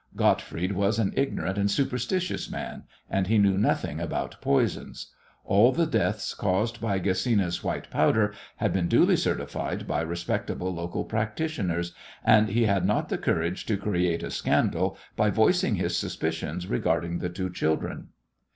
Gottfried 0.15 0.71
was 0.71 0.97
an 0.97 1.13
ignorant 1.15 1.59
and 1.59 1.69
superstitious 1.69 2.49
man, 2.49 2.85
and 3.07 3.27
he 3.27 3.37
knew 3.37 3.55
nothing 3.55 3.99
about 3.99 4.41
poisons. 4.41 5.13
All 5.45 5.71
the 5.71 5.85
deaths 5.85 6.33
caused 6.33 6.81
by 6.81 6.99
Gesina's 6.99 7.63
"white 7.63 7.91
powder" 7.91 8.33
had 8.55 8.73
been 8.73 8.87
duly 8.87 9.15
certified 9.15 9.87
by 9.87 10.01
respectable 10.01 10.73
local 10.73 11.05
practitioners, 11.05 11.93
and 12.25 12.49
he 12.49 12.63
had 12.65 12.83
not 12.83 13.09
the 13.09 13.19
courage 13.19 13.67
to 13.67 13.77
create 13.77 14.23
a 14.23 14.31
scandal 14.31 14.97
by 15.15 15.29
voicing 15.29 15.75
his 15.75 15.95
suspicions 15.95 16.65
regarding 16.65 17.19
the 17.19 17.29
two 17.29 17.51
children. 17.51 18.07